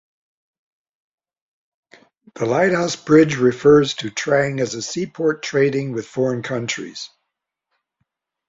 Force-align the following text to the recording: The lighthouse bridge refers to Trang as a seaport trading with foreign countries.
The 2.33 2.47
lighthouse 2.47 2.95
bridge 2.95 3.35
refers 3.35 3.93
to 3.97 4.09
Trang 4.09 4.59
as 4.59 4.73
a 4.73 4.81
seaport 4.81 5.43
trading 5.43 5.91
with 5.91 6.07
foreign 6.07 6.41
countries. 6.41 7.07